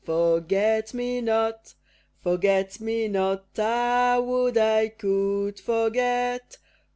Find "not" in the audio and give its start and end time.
1.21-1.75, 3.07-3.45